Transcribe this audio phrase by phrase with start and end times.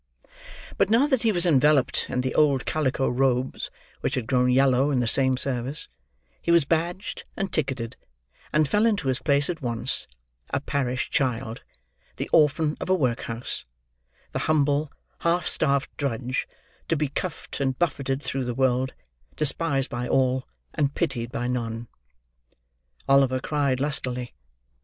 [0.79, 3.69] But now that he was enveloped in the old calico robes
[3.99, 5.87] which had grown yellow in the same service,
[6.41, 7.97] he was badged and ticketed,
[8.51, 15.45] and fell into his place at once—a parish child—the orphan of a workhouse—the humble, half
[15.47, 21.87] starved drudge—to be cuffed and buffeted through the world—despised by all, and pitied by none.
[23.07, 24.33] Oliver cried lustily.